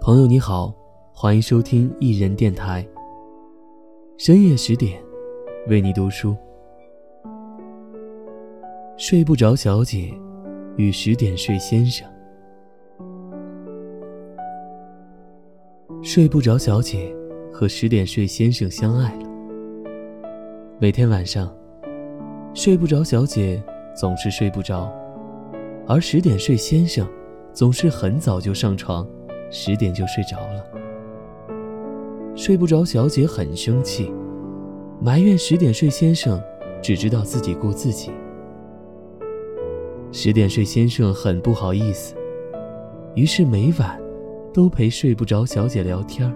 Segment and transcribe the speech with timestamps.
[0.00, 0.74] 朋友你好，
[1.12, 2.86] 欢迎收听一人电台。
[4.16, 5.02] 深夜十点，
[5.68, 6.36] 为你读书。
[8.96, 10.12] 睡不着小姐
[10.76, 12.08] 与十点睡先生。
[16.02, 17.14] 睡不着小姐
[17.52, 19.28] 和十点睡先生相爱了。
[20.78, 21.52] 每天晚上，
[22.54, 23.62] 睡不着小姐
[23.94, 24.92] 总是睡不着，
[25.86, 27.06] 而十点睡先生
[27.56, 29.04] 总是很早就上床。
[29.48, 30.66] 十点就睡着了，
[32.34, 32.84] 睡不着。
[32.84, 34.12] 小姐很生气，
[35.00, 36.42] 埋怨十点睡先生
[36.82, 38.10] 只知道自己顾自己。
[40.10, 42.16] 十点睡先生很不好意思，
[43.14, 43.98] 于是每晚
[44.52, 46.30] 都陪睡不着小姐聊天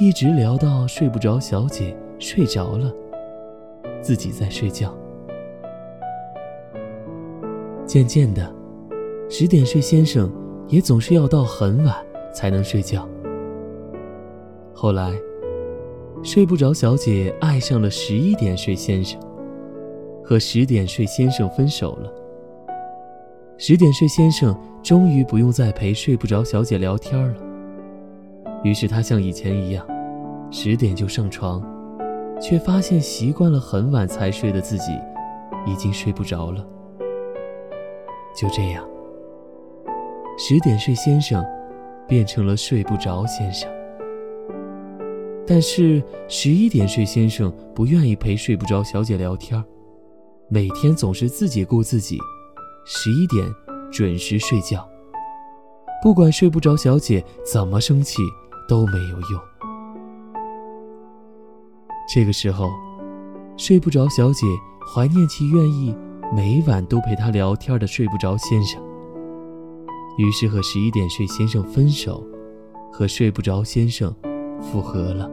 [0.00, 2.92] 一直聊到睡不着小姐睡着了，
[4.02, 4.92] 自己在睡觉。
[7.86, 8.52] 渐渐的，
[9.34, 10.30] 十点睡先生。
[10.68, 11.94] 也总是要到很晚
[12.32, 13.06] 才能睡觉。
[14.72, 15.12] 后来，
[16.22, 19.20] 睡不着小姐爱上了十一点睡先生，
[20.24, 22.10] 和十点睡先生分手了。
[23.58, 27.36] 十点睡先生终于不用再陪睡不着小姐聊天了，
[28.64, 29.86] 于是他像以前一样，
[30.50, 31.62] 十点就上床，
[32.40, 34.90] 却发现习惯了很晚才睡的自己，
[35.66, 36.66] 已经睡不着了。
[38.34, 38.82] 就这样。
[40.44, 41.46] 十点睡先生，
[42.08, 43.70] 变成了睡不着先生。
[45.46, 49.62] 但是十一点睡先生不愿意陪睡不着小姐聊天
[50.48, 52.18] 每天总是自己顾自己，
[52.84, 53.46] 十一点
[53.92, 54.84] 准时睡觉。
[56.02, 58.16] 不管睡不着小姐怎么生气
[58.68, 59.40] 都没有用。
[62.12, 62.68] 这个时候，
[63.56, 64.44] 睡不着小姐
[64.92, 65.94] 怀念起愿意
[66.34, 68.82] 每晚都陪她聊天的睡不着先生。
[70.18, 72.24] 于是和十一点睡先生分手，
[72.92, 74.14] 和睡不着先生
[74.60, 75.30] 复合了。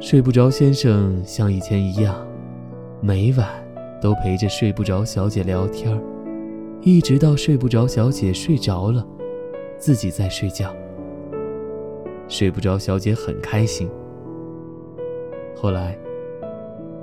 [0.00, 2.14] 睡不着先生像以前一样，
[3.00, 3.48] 每晚
[4.00, 6.00] 都陪着睡不着小姐聊天
[6.82, 9.04] 一直到睡不着小姐睡着了，
[9.76, 10.74] 自己在睡觉。
[12.28, 13.88] 睡不着小姐很开心。
[15.56, 15.98] 后来，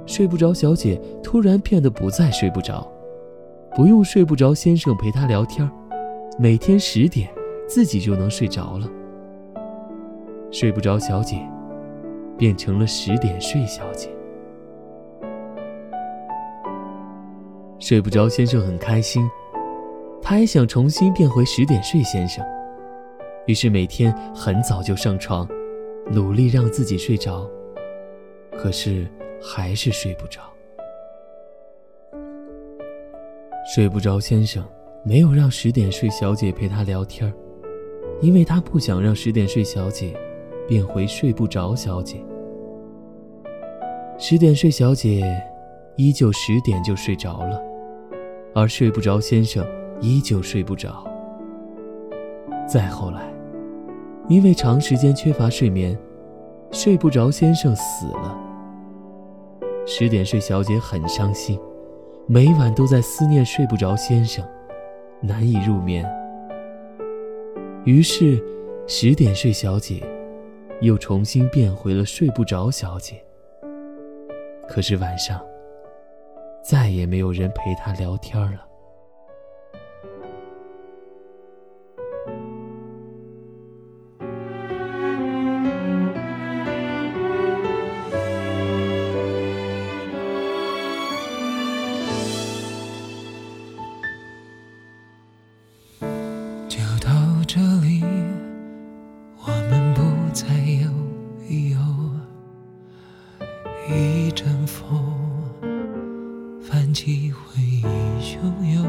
[0.05, 2.89] 睡不着小姐突然变得不再睡不着。
[3.75, 5.69] 不用睡不着先生陪她聊天
[6.39, 7.29] 每天十点
[7.67, 8.89] 自己就能睡着了。
[10.49, 11.45] 睡不着小姐
[12.37, 14.09] 变成了十点睡小姐。
[17.77, 19.29] 睡不着先生很开心，
[20.21, 22.43] 他也想重新变回十点睡先生，
[23.45, 25.45] 于是每天很早就上床，
[26.09, 27.45] 努力让自己睡着，
[28.57, 29.05] 可是
[29.41, 30.41] 还是睡不着。
[33.67, 34.63] 睡不着先生
[35.03, 37.33] 没有让十点睡小姐陪他聊天
[38.21, 40.15] 因为他不想让十点睡小姐
[40.67, 42.23] 变回睡不着小姐。
[44.17, 45.23] 十点睡小姐
[45.95, 47.61] 依旧十点就睡着了，
[48.53, 49.65] 而睡不着先生
[49.99, 51.05] 依旧睡不着。
[52.67, 53.21] 再后来，
[54.29, 55.97] 因为长时间缺乏睡眠，
[56.71, 58.35] 睡不着先生死了。
[59.85, 61.59] 十点睡小姐很伤心。
[62.27, 64.43] 每晚都在思念睡不着先生，
[65.21, 66.03] 难以入眠。
[67.83, 68.43] 于是，
[68.87, 70.01] 十点睡小姐
[70.81, 73.23] 又重新变回了睡不着小姐。
[74.67, 75.39] 可是晚上，
[76.63, 78.65] 再也没有人陪她聊天了。
[106.95, 107.83] 起回忆
[108.21, 108.37] 汹
[108.73, 108.85] 涌，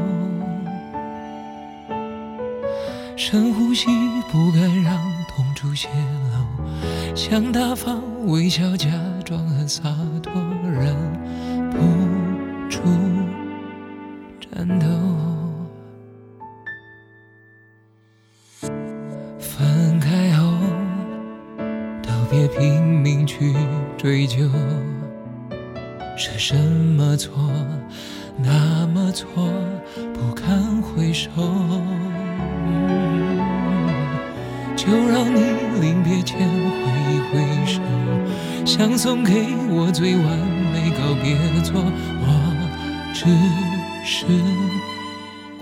[3.17, 3.87] 深呼吸，
[4.31, 5.89] 不敢让痛处泄
[6.31, 6.65] 露，
[7.13, 8.89] 想大方微笑，假
[9.25, 9.83] 装很洒
[10.23, 10.31] 脱，
[10.63, 10.95] 忍
[11.69, 11.77] 不
[12.69, 12.79] 住
[14.39, 14.87] 颤抖。
[19.37, 20.53] 分开后，
[22.01, 23.53] 都别拼命去
[23.97, 24.49] 追究。
[26.17, 27.31] 是什么错？
[28.37, 29.27] 那么错，
[30.15, 31.29] 不堪回首。
[34.75, 35.41] 就让你
[35.79, 36.81] 临别前挥
[37.13, 37.79] 一挥手，
[38.65, 40.25] 想送给我最完
[40.73, 42.25] 美告别作，我
[43.13, 43.27] 只
[44.03, 44.25] 是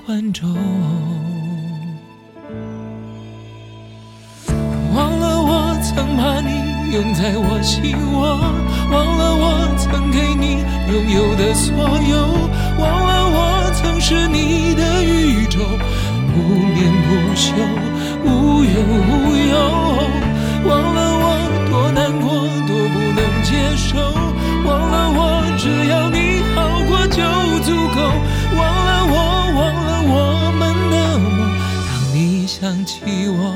[0.06, 0.50] 观众。
[4.96, 8.40] 忘了我曾把你拥在我心窝。
[11.56, 12.18] 所有，
[12.78, 15.60] 忘了我曾是你的宇宙，
[16.34, 17.56] 不眠不休，
[18.24, 18.28] 无
[18.66, 19.10] 忧无
[19.50, 19.56] 忧，
[20.68, 21.25] 忘了我
[21.72, 22.28] 多难过，
[22.68, 23.96] 多不能接受，
[24.66, 25.19] 忘了我
[25.57, 26.57] 只要你好
[26.90, 27.24] 过就
[27.63, 27.98] 足够，
[28.57, 29.16] 忘了我，
[29.56, 30.13] 忘了我
[30.60, 30.62] 们
[30.92, 31.24] 的梦，
[31.88, 33.00] 当你想起
[33.30, 33.56] 我，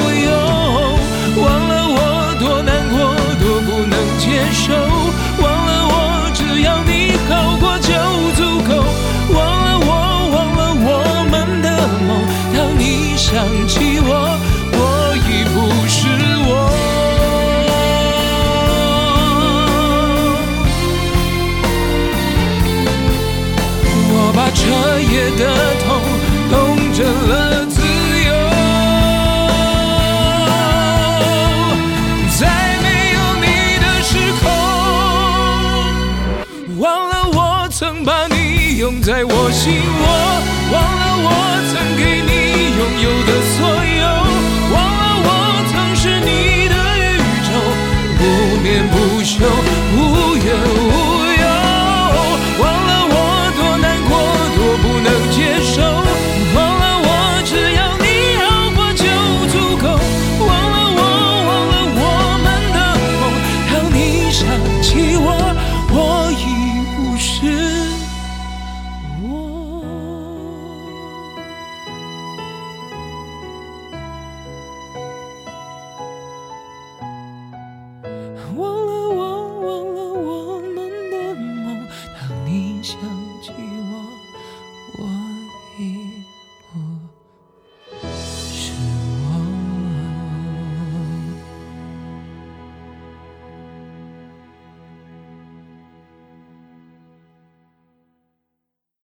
[25.37, 25.41] 的
[25.83, 25.87] 痛
[26.49, 26.53] 痛
[26.93, 27.75] 成了自
[28.25, 28.31] 由，
[32.39, 32.41] 在
[32.81, 33.45] 没有你
[33.79, 34.09] 的时
[34.41, 34.43] 空，
[36.79, 37.39] 忘了我
[37.69, 40.03] 曾把你拥在我心窝，
[40.71, 41.29] 忘了我
[41.71, 42.31] 曾给你